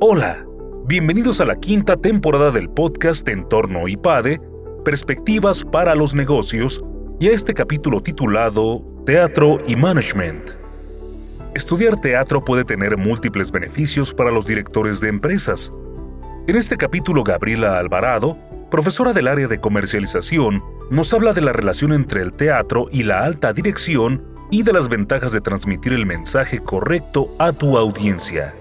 Hola, 0.00 0.44
bienvenidos 0.86 1.40
a 1.40 1.44
la 1.44 1.56
quinta 1.56 1.96
temporada 1.96 2.50
del 2.50 2.68
podcast 2.68 3.28
Entorno 3.28 3.88
IPADE, 3.88 4.40
Perspectivas 4.84 5.64
para 5.64 5.94
los 5.94 6.14
Negocios, 6.14 6.82
y 7.18 7.28
a 7.28 7.32
este 7.32 7.54
capítulo 7.54 8.02
titulado 8.02 8.84
Teatro 9.06 9.58
y 9.66 9.76
Management. 9.76 10.50
Estudiar 11.54 12.00
teatro 12.00 12.44
puede 12.44 12.64
tener 12.64 12.96
múltiples 12.96 13.50
beneficios 13.50 14.12
para 14.12 14.30
los 14.30 14.44
directores 14.44 15.00
de 15.00 15.08
empresas. 15.08 15.72
En 16.46 16.56
este 16.56 16.76
capítulo, 16.76 17.24
Gabriela 17.24 17.78
Alvarado, 17.78 18.36
profesora 18.70 19.12
del 19.12 19.28
área 19.28 19.46
de 19.46 19.60
comercialización, 19.60 20.62
nos 20.90 21.14
habla 21.14 21.32
de 21.32 21.40
la 21.40 21.52
relación 21.52 21.92
entre 21.92 22.22
el 22.22 22.32
teatro 22.32 22.88
y 22.90 23.04
la 23.04 23.24
alta 23.24 23.52
dirección 23.52 24.33
y 24.50 24.62
de 24.62 24.72
las 24.72 24.88
ventajas 24.88 25.32
de 25.32 25.40
transmitir 25.40 25.92
el 25.92 26.06
mensaje 26.06 26.60
correcto 26.60 27.28
a 27.38 27.52
tu 27.52 27.76
audiencia. 27.78 28.54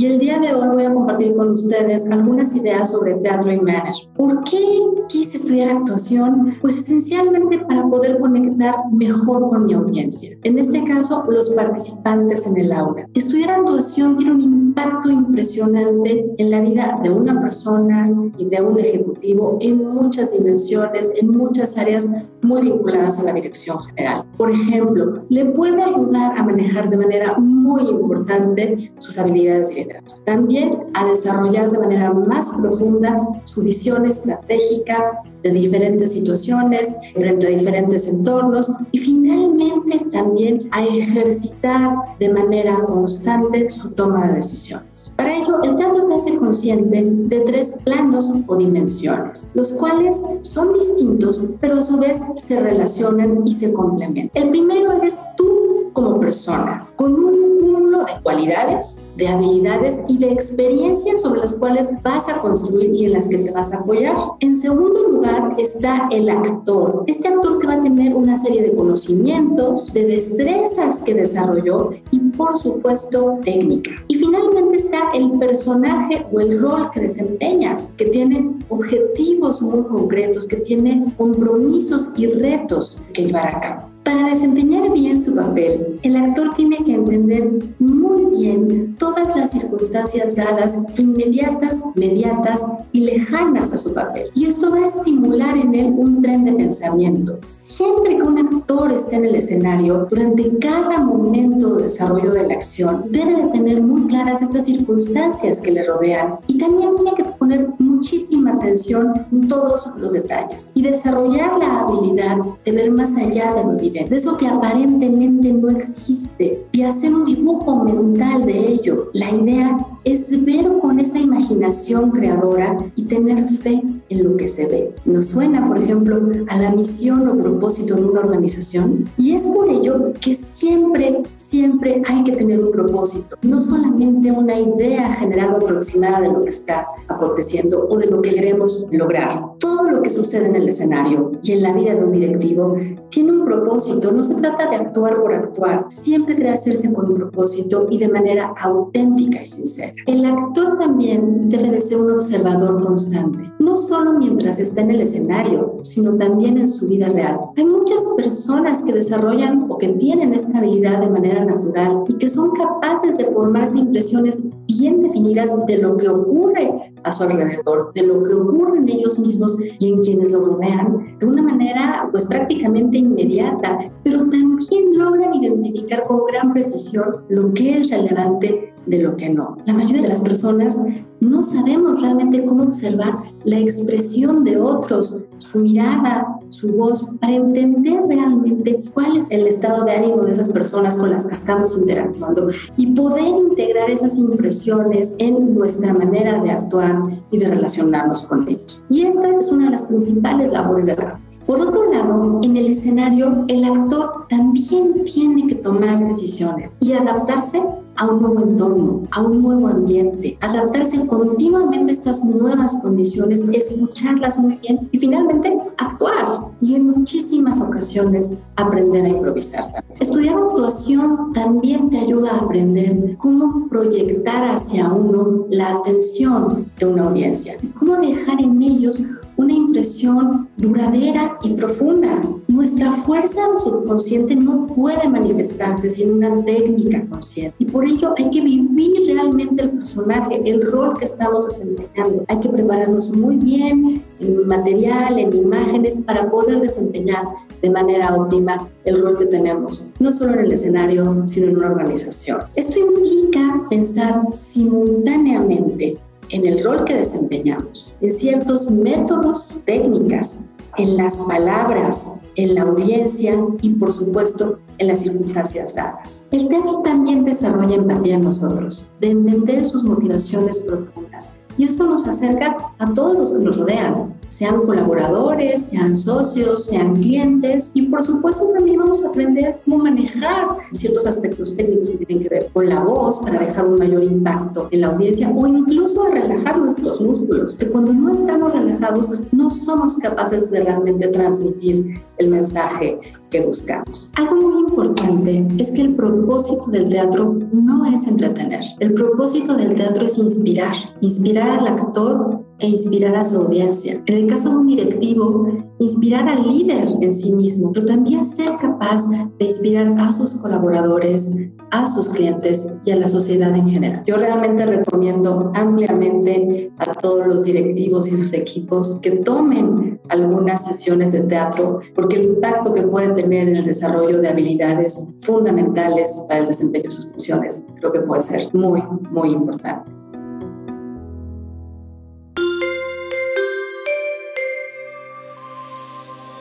Y 0.00 0.06
el 0.06 0.18
día 0.18 0.38
de 0.38 0.54
hoy 0.54 0.66
voy 0.68 0.84
a 0.84 0.94
compartir 0.94 1.34
con 1.34 1.50
ustedes 1.50 2.10
algunas 2.10 2.56
ideas 2.56 2.90
sobre 2.90 3.16
teatro 3.16 3.52
y 3.52 3.60
management. 3.60 4.16
¿Por 4.16 4.42
qué 4.44 4.64
quise 5.08 5.36
estudiar 5.36 5.76
actuación? 5.76 6.54
Pues 6.62 6.78
esencialmente 6.78 7.58
para 7.58 7.86
poder 7.86 8.18
conectar 8.18 8.76
mejor 8.90 9.46
con 9.48 9.66
mi 9.66 9.74
audiencia. 9.74 10.38
En 10.42 10.58
este 10.58 10.82
caso, 10.84 11.22
los 11.28 11.50
participantes 11.50 12.46
en 12.46 12.56
el 12.56 12.72
aula. 12.72 13.10
Estudiar 13.12 13.50
actuación 13.50 14.16
tiene 14.16 14.32
un 14.32 14.40
impacto 14.40 15.10
impresionante 15.10 16.32
en 16.38 16.50
la 16.50 16.60
vida 16.62 16.98
de 17.02 17.10
una 17.10 17.38
persona 17.38 18.10
y 18.38 18.46
de 18.46 18.62
un 18.62 18.78
ejecutivo 18.78 19.58
en 19.60 19.86
muchas 19.86 20.32
dimensiones, 20.32 21.10
en 21.14 21.28
muchas 21.28 21.76
áreas 21.76 22.08
muy 22.40 22.62
vinculadas 22.62 23.18
a 23.18 23.24
la 23.24 23.34
dirección 23.34 23.78
general. 23.80 24.24
Por 24.38 24.50
ejemplo, 24.50 25.24
le 25.28 25.44
puede 25.44 25.82
ayudar 25.82 26.38
a 26.38 26.42
manejar 26.42 26.88
de 26.88 26.96
manera 26.96 27.36
muy 27.36 27.82
importante 27.82 28.92
sus 28.96 29.18
habilidades 29.18 29.74
de 29.74 29.89
También 30.24 30.86
a 30.94 31.04
desarrollar 31.04 31.70
de 31.70 31.78
manera 31.78 32.12
más 32.12 32.50
profunda 32.50 33.26
su 33.44 33.62
visión 33.62 34.06
estratégica 34.06 35.22
de 35.42 35.50
diferentes 35.50 36.12
situaciones, 36.12 36.94
frente 37.14 37.46
a 37.46 37.50
diferentes 37.50 38.06
entornos 38.06 38.70
y 38.92 38.98
finalmente 38.98 40.04
también 40.12 40.68
a 40.70 40.84
ejercitar 40.84 41.94
de 42.18 42.28
manera 42.28 42.84
constante 42.84 43.70
su 43.70 43.90
toma 43.90 44.28
de 44.28 44.34
decisiones. 44.34 45.14
Para 45.16 45.36
ello, 45.36 45.62
el 45.62 45.76
teatro 45.76 46.06
te 46.06 46.14
hace 46.14 46.36
consciente 46.36 47.02
de 47.04 47.40
tres 47.40 47.78
planos 47.84 48.30
o 48.46 48.56
dimensiones, 48.56 49.50
los 49.54 49.72
cuales 49.72 50.22
son 50.42 50.74
distintos, 50.74 51.40
pero 51.60 51.76
a 51.76 51.82
su 51.82 51.96
vez 51.96 52.22
se 52.34 52.60
relacionan 52.60 53.42
y 53.46 53.52
se 53.52 53.72
complementan. 53.72 54.30
El 54.34 54.50
primero 54.50 54.92
es 55.02 55.20
tú 55.36 55.59
como 55.92 56.18
persona, 56.20 56.88
con 56.96 57.14
un 57.14 57.56
cúmulo 57.60 58.00
de 58.00 58.12
cualidades, 58.22 59.10
de 59.16 59.28
habilidades 59.28 60.00
y 60.08 60.18
de 60.18 60.32
experiencias 60.32 61.20
sobre 61.20 61.40
las 61.40 61.54
cuales 61.54 61.90
vas 62.02 62.28
a 62.28 62.40
construir 62.40 62.94
y 62.94 63.06
en 63.06 63.12
las 63.12 63.28
que 63.28 63.38
te 63.38 63.50
vas 63.50 63.72
a 63.72 63.78
apoyar. 63.78 64.16
En 64.40 64.56
segundo 64.56 65.08
lugar 65.08 65.54
está 65.58 66.08
el 66.10 66.28
actor. 66.30 67.04
Este 67.06 67.28
actor 67.28 67.60
que 67.60 67.66
va 67.66 67.74
a 67.74 67.82
tener 67.82 68.14
una 68.14 68.36
serie 68.36 68.62
de 68.62 68.74
conocimientos, 68.74 69.92
de 69.92 70.06
destrezas 70.06 71.02
que 71.02 71.14
desarrolló 71.14 71.90
y 72.10 72.20
por 72.20 72.56
supuesto 72.56 73.38
técnica. 73.44 73.90
Y 74.08 74.16
finalmente 74.16 74.76
está 74.76 75.10
el 75.14 75.30
personaje 75.38 76.26
o 76.32 76.40
el 76.40 76.60
rol 76.60 76.90
que 76.90 77.00
desempeñas, 77.00 77.92
que 77.96 78.06
tiene 78.06 78.54
objetivos 78.68 79.60
muy 79.62 79.82
concretos, 79.84 80.46
que 80.46 80.56
tiene 80.56 81.12
compromisos 81.16 82.10
y 82.16 82.26
retos 82.26 83.02
que 83.12 83.26
llevar 83.26 83.56
a 83.56 83.60
cabo. 83.60 83.89
Para 84.30 84.42
desempeñar 84.42 84.92
bien 84.92 85.20
su 85.20 85.34
papel, 85.34 85.98
el 86.04 86.14
actor 86.14 86.54
tiene 86.54 86.76
que 86.84 86.94
entender 86.94 87.50
muy 87.80 88.26
bien 88.38 88.94
todas 88.96 89.34
las 89.34 89.50
circunstancias 89.50 90.36
dadas, 90.36 90.78
inmediatas, 90.96 91.82
mediatas 91.96 92.64
y 92.92 93.00
lejanas 93.00 93.72
a 93.72 93.76
su 93.76 93.92
papel. 93.92 94.30
Y 94.36 94.44
esto 94.44 94.70
va 94.70 94.84
a 94.84 94.86
estimular 94.86 95.56
en 95.56 95.74
él 95.74 95.92
un 95.96 96.22
tren 96.22 96.44
de 96.44 96.52
pensamiento. 96.52 97.40
Siempre 97.46 98.18
que 98.18 98.22
un 98.22 98.38
actor 98.38 98.79
esté 99.00 99.16
en 99.16 99.24
el 99.24 99.34
escenario, 99.34 100.06
durante 100.08 100.58
cada 100.58 101.00
momento 101.00 101.76
de 101.76 101.84
desarrollo 101.84 102.32
de 102.32 102.46
la 102.46 102.54
acción, 102.54 103.04
debe 103.08 103.34
de 103.34 103.48
tener 103.48 103.82
muy 103.82 104.06
claras 104.06 104.42
estas 104.42 104.64
circunstancias 104.66 105.60
que 105.60 105.72
le 105.72 105.86
rodean 105.86 106.38
y 106.46 106.58
también 106.58 106.92
tiene 106.92 107.14
que 107.16 107.24
poner 107.24 107.68
muchísima 107.78 108.52
atención 108.52 109.12
en 109.32 109.48
todos 109.48 109.88
los 109.96 110.12
detalles 110.12 110.72
y 110.74 110.82
desarrollar 110.82 111.58
la 111.58 111.80
habilidad 111.80 112.36
de 112.64 112.72
ver 112.72 112.90
más 112.90 113.16
allá 113.16 113.52
de 113.54 113.64
lo 113.64 113.72
evidente, 113.78 114.10
de 114.10 114.16
eso 114.16 114.36
que 114.36 114.46
aparentemente 114.46 115.52
no 115.52 115.70
existe 115.70 116.66
y 116.72 116.82
hacer 116.82 117.14
un 117.14 117.24
dibujo 117.24 117.76
mental 117.76 118.44
de 118.44 118.72
ello. 118.72 119.10
La 119.14 119.30
idea 119.30 119.76
es 120.04 120.44
ver 120.44 120.78
con 120.80 121.00
esta 121.00 121.18
imaginación 121.18 122.10
creadora 122.10 122.76
y 122.96 123.04
tener 123.04 123.46
fe 123.46 123.82
en 124.10 124.24
lo 124.24 124.36
que 124.36 124.46
se 124.46 124.66
ve. 124.66 124.92
Nos 125.04 125.28
suena, 125.28 125.66
por 125.66 125.78
ejemplo, 125.78 126.20
a 126.48 126.58
la 126.58 126.70
misión 126.70 127.26
o 127.28 127.36
propósito 127.36 127.94
de 127.94 128.04
una 128.04 128.20
organización 128.20 129.08
y 129.16 129.34
es 129.34 129.46
por 129.46 129.70
ello 129.70 130.12
que 130.20 130.34
siempre, 130.34 131.22
siempre 131.36 132.02
hay 132.06 132.22
que 132.24 132.32
tener 132.32 132.60
un 132.60 132.70
propósito, 132.70 133.36
no 133.42 133.60
solamente 133.60 134.30
una 134.30 134.58
idea 134.58 135.08
general 135.14 135.54
o 135.54 135.56
aproximada 135.56 136.20
de 136.20 136.28
lo 136.28 136.42
que 136.42 136.50
está 136.50 136.86
aconteciendo 137.08 137.86
o 137.88 137.98
de 137.98 138.06
lo 138.06 138.20
que 138.20 138.34
queremos 138.34 138.86
lograr. 138.90 139.42
Todo 139.58 139.88
lo 139.88 140.02
que 140.02 140.10
sucede 140.10 140.46
en 140.46 140.56
el 140.56 140.68
escenario 140.68 141.32
y 141.42 141.52
en 141.52 141.62
la 141.62 141.72
vida 141.72 141.94
de 141.94 142.04
un 142.04 142.12
directivo 142.12 142.76
tiene 143.10 143.32
un 143.32 143.44
propósito, 143.44 144.12
no 144.12 144.22
se 144.22 144.34
trata 144.36 144.70
de 144.70 144.76
actuar 144.76 145.20
por 145.20 145.34
actuar, 145.34 145.86
siempre 145.88 146.34
debe 146.34 146.50
hacerse 146.50 146.92
con 146.92 147.08
un 147.08 147.14
propósito 147.14 147.86
y 147.90 147.98
de 147.98 148.08
manera 148.08 148.54
auténtica 148.60 149.42
y 149.42 149.44
sincera. 149.44 149.92
El 150.06 150.24
actor 150.24 150.78
también 150.78 151.48
debe 151.48 151.70
de 151.70 151.80
ser 151.80 152.00
un 152.00 152.12
observador 152.12 152.82
constante, 152.84 153.52
no 153.58 153.76
solo 153.76 154.12
mientras 154.12 154.58
está 154.58 154.80
en 154.82 154.92
el 154.92 155.00
escenario, 155.02 155.78
sino 155.82 156.14
también 156.14 156.58
en 156.58 156.68
su 156.68 156.86
vida 156.86 157.08
real. 157.08 157.38
Hay 157.56 157.64
muchas 157.64 158.04
personas 158.16 158.82
que 158.82 158.92
desarrollan 158.92 159.66
o 159.68 159.78
que 159.78 159.88
tienen 159.88 160.32
esta 160.32 160.58
habilidad 160.58 161.00
de 161.00 161.10
manera 161.10 161.44
natural 161.44 162.04
y 162.08 162.14
que 162.14 162.28
son 162.28 162.52
capaces 162.52 163.18
de 163.18 163.24
formarse 163.24 163.78
impresiones 163.78 164.46
bien 164.66 165.02
definidas 165.02 165.50
de 165.66 165.78
lo 165.78 165.96
que 165.96 166.08
ocurre 166.08 166.92
a 167.02 167.12
su 167.12 167.22
alrededor, 167.22 167.92
de 167.94 168.02
lo 168.02 168.22
que 168.22 168.34
ocurre 168.34 168.78
en 168.78 168.88
ellos 168.88 169.18
mismos 169.18 169.56
y 169.78 169.88
en 169.88 170.02
quienes 170.02 170.32
lo 170.32 170.44
rodean, 170.44 171.16
de 171.18 171.26
una 171.26 171.42
manera 171.42 172.08
pues 172.10 172.26
prácticamente 172.26 172.99
inmediata, 173.00 173.90
pero 174.02 174.20
también 174.20 174.96
logran 174.96 175.34
identificar 175.34 176.04
con 176.04 176.24
gran 176.24 176.52
precisión 176.52 177.24
lo 177.28 177.52
que 177.52 177.78
es 177.78 177.90
relevante 177.90 178.74
de 178.86 178.98
lo 178.98 179.16
que 179.16 179.28
no. 179.28 179.56
La 179.66 179.74
mayoría 179.74 180.02
de 180.02 180.08
las 180.08 180.20
personas 180.20 180.78
no 181.20 181.42
sabemos 181.42 182.00
realmente 182.00 182.44
cómo 182.44 182.64
observar 182.64 183.14
la 183.44 183.58
expresión 183.58 184.42
de 184.42 184.58
otros, 184.58 185.22
su 185.38 185.60
mirada, 185.60 186.26
su 186.48 186.74
voz, 186.74 187.08
para 187.20 187.34
entender 187.34 188.00
realmente 188.08 188.82
cuál 188.94 189.16
es 189.16 189.30
el 189.30 189.46
estado 189.46 189.84
de 189.84 189.92
ánimo 189.92 190.22
de 190.22 190.32
esas 190.32 190.48
personas 190.48 190.96
con 190.96 191.10
las 191.10 191.26
que 191.26 191.32
estamos 191.32 191.76
interactuando 191.76 192.48
y 192.76 192.86
poder 192.88 193.26
integrar 193.26 193.90
esas 193.90 194.18
impresiones 194.18 195.14
en 195.18 195.54
nuestra 195.54 195.92
manera 195.92 196.42
de 196.42 196.50
actuar 196.50 197.00
y 197.30 197.38
de 197.38 197.48
relacionarnos 197.48 198.22
con 198.22 198.48
ellos. 198.48 198.82
Y 198.88 199.02
esta 199.02 199.28
es 199.36 199.52
una 199.52 199.66
de 199.66 199.70
las 199.72 199.84
principales 199.84 200.50
labores 200.50 200.86
de 200.86 200.96
la 200.96 201.20
por 201.50 201.60
otro 201.62 201.92
lado, 201.92 202.38
en 202.44 202.56
el 202.56 202.66
escenario, 202.66 203.44
el 203.48 203.64
actor 203.64 204.24
también 204.28 205.02
tiene 205.02 205.48
que 205.48 205.56
tomar 205.56 205.98
decisiones 206.06 206.78
y 206.78 206.92
adaptarse 206.92 207.60
a 207.96 208.06
un 208.06 208.22
nuevo 208.22 208.40
entorno, 208.40 209.02
a 209.10 209.20
un 209.20 209.42
nuevo 209.42 209.66
ambiente, 209.66 210.38
adaptarse 210.40 211.04
continuamente 211.08 211.90
a 211.90 211.94
estas 211.94 212.24
nuevas 212.24 212.76
condiciones, 212.76 213.44
escucharlas 213.52 214.38
muy 214.38 214.58
bien 214.58 214.88
y 214.92 214.98
finalmente 214.98 215.58
actuar 215.76 216.38
y 216.60 216.76
en 216.76 216.88
muchísimas 216.88 217.60
ocasiones 217.60 218.30
aprender 218.54 219.06
a 219.06 219.08
improvisar. 219.08 219.84
Estudiar 219.98 220.36
actuación 220.36 221.32
también 221.32 221.90
te 221.90 221.98
ayuda 221.98 222.30
a 222.30 222.38
aprender 222.44 223.16
cómo 223.16 223.66
proyectar 223.68 224.54
hacia 224.54 224.88
uno 224.88 225.46
la 225.50 225.72
atención 225.72 226.66
de 226.78 226.86
una 226.86 227.06
audiencia, 227.06 227.56
cómo 227.76 227.96
dejar 227.96 228.40
en 228.40 228.62
ellos 228.62 229.02
una 229.40 229.54
impresión 229.54 230.48
duradera 230.58 231.38
y 231.42 231.54
profunda. 231.54 232.20
Nuestra 232.48 232.92
fuerza 232.92 233.40
subconsciente 233.56 234.36
no 234.36 234.66
puede 234.66 235.08
manifestarse 235.08 235.88
sin 235.88 236.12
una 236.12 236.44
técnica 236.44 237.04
consciente 237.06 237.54
y 237.58 237.64
por 237.64 237.86
ello 237.86 238.12
hay 238.16 238.30
que 238.30 238.42
vivir 238.42 239.06
realmente 239.06 239.62
el 239.62 239.70
personaje, 239.70 240.42
el 240.44 240.60
rol 240.70 240.98
que 240.98 241.06
estamos 241.06 241.46
desempeñando. 241.46 242.24
Hay 242.28 242.40
que 242.40 242.48
prepararnos 242.50 243.10
muy 243.16 243.36
bien 243.36 244.04
en 244.18 244.46
material, 244.46 245.18
en 245.18 245.34
imágenes 245.34 246.00
para 246.04 246.30
poder 246.30 246.60
desempeñar 246.60 247.24
de 247.62 247.70
manera 247.70 248.14
óptima 248.14 248.68
el 248.84 249.00
rol 249.00 249.16
que 249.16 249.26
tenemos, 249.26 249.86
no 249.98 250.12
solo 250.12 250.34
en 250.34 250.40
el 250.40 250.52
escenario, 250.52 251.22
sino 251.26 251.48
en 251.48 251.56
una 251.56 251.68
organización. 251.68 252.40
Esto 252.54 252.78
implica 252.78 253.66
pensar 253.70 254.22
simultáneamente 254.32 255.98
en 256.30 256.46
el 256.46 256.62
rol 256.62 256.84
que 256.84 256.94
desempeñamos, 256.94 257.89
en 258.00 258.10
ciertos 258.10 258.70
métodos, 258.70 259.48
técnicas 259.64 260.44
en 260.76 260.96
las 260.96 261.16
palabras, 261.16 262.16
en 262.36 262.54
la 262.54 262.62
audiencia 262.62 263.38
y 263.60 263.70
por 263.70 263.92
supuesto 263.92 264.58
en 264.78 264.86
las 264.86 265.00
circunstancias 265.00 265.74
dadas. 265.74 266.26
El 266.30 266.48
teatro 266.48 266.80
también 266.82 267.24
desarrolla 267.24 267.74
empatía 267.74 268.14
en 268.14 268.22
nosotros, 268.22 268.88
de 269.00 269.10
entender 269.10 269.64
sus 269.64 269.84
motivaciones 269.84 270.60
profundas, 270.60 271.32
y 271.58 271.64
eso 271.64 271.84
nos 271.84 272.06
acerca 272.06 272.56
a 272.78 272.94
todos 272.94 273.16
los 273.16 273.32
que 273.32 273.38
nos 273.44 273.58
rodean, 273.58 274.14
sean 274.40 274.62
colaboradores, 274.62 275.66
sean 275.66 275.94
socios, 275.94 276.64
sean 276.64 276.96
clientes 276.96 277.72
y 277.74 277.82
por 277.82 278.02
supuesto 278.02 278.50
también 278.56 278.78
vamos 278.78 279.04
a 279.04 279.08
aprender 279.08 279.60
cómo 279.66 279.84
manejar 279.84 280.56
ciertos 280.72 281.06
aspectos 281.06 281.54
técnicos 281.54 281.90
que 281.90 282.06
tienen 282.06 282.22
que 282.22 282.30
ver 282.30 282.48
con 282.50 282.66
la 282.66 282.80
voz 282.80 283.18
para 283.18 283.38
dejar 283.38 283.66
un 283.66 283.74
mayor 283.74 284.02
impacto 284.02 284.68
en 284.70 284.80
la 284.80 284.86
audiencia 284.86 285.28
o 285.28 285.46
incluso 285.46 286.04
a 286.04 286.08
relajar 286.12 286.56
nuestros 286.56 287.02
músculos, 287.02 287.54
que 287.54 287.66
cuando 287.66 287.92
no 287.92 288.12
estamos 288.12 288.50
relajados 288.54 289.10
no 289.30 289.50
somos 289.50 289.98
capaces 289.98 290.50
de 290.50 290.62
realmente 290.62 291.08
transmitir 291.08 292.00
el 292.16 292.30
mensaje 292.30 292.98
que 293.30 293.42
buscamos. 293.42 294.10
Algo 294.16 294.36
muy 294.36 294.60
importante 294.60 295.46
es 295.58 295.70
que 295.70 295.82
el 295.82 295.94
propósito 295.94 296.66
del 296.68 296.88
teatro 296.88 297.36
no 297.52 297.86
es 297.86 298.06
entretener. 298.06 298.64
El 298.80 298.94
propósito 298.94 299.54
del 299.56 299.74
teatro 299.74 300.06
es 300.06 300.18
inspirar, 300.18 300.74
inspirar 301.00 301.60
al 301.60 301.66
actor 301.68 302.39
e 302.60 302.68
inspirar 302.68 303.16
a 303.16 303.24
su 303.24 303.36
audiencia. 303.36 304.02
En 304.06 304.14
el 304.14 304.26
caso 304.26 304.50
de 304.50 304.56
un 304.56 304.66
directivo, 304.66 305.48
inspirar 305.78 306.28
al 306.28 306.46
líder 306.46 306.88
en 307.00 307.12
sí 307.12 307.32
mismo, 307.32 307.72
pero 307.72 307.86
también 307.86 308.24
ser 308.24 308.52
capaz 308.60 309.08
de 309.08 309.44
inspirar 309.44 309.94
a 309.98 310.12
sus 310.12 310.34
colaboradores, 310.34 311.34
a 311.70 311.86
sus 311.86 312.08
clientes 312.10 312.68
y 312.84 312.90
a 312.90 312.96
la 312.96 313.08
sociedad 313.08 313.54
en 313.54 313.68
general. 313.68 314.02
Yo 314.06 314.16
realmente 314.16 314.66
recomiendo 314.66 315.50
ampliamente 315.54 316.70
a 316.78 316.92
todos 316.92 317.26
los 317.26 317.44
directivos 317.44 318.08
y 318.08 318.12
sus 318.12 318.32
equipos 318.32 318.98
que 319.00 319.12
tomen 319.12 320.00
algunas 320.08 320.64
sesiones 320.64 321.12
de 321.12 321.20
teatro 321.20 321.80
porque 321.94 322.16
el 322.16 322.24
impacto 322.24 322.74
que 322.74 322.82
pueden 322.82 323.14
tener 323.14 323.48
en 323.48 323.56
el 323.56 323.64
desarrollo 323.64 324.20
de 324.20 324.28
habilidades 324.28 325.08
fundamentales 325.22 326.24
para 326.28 326.40
el 326.40 326.46
desempeño 326.48 326.84
de 326.84 326.90
sus 326.90 327.06
funciones 327.08 327.64
creo 327.76 327.92
que 327.92 328.00
puede 328.00 328.20
ser 328.20 328.48
muy, 328.52 328.82
muy 329.10 329.30
importante. 329.30 329.99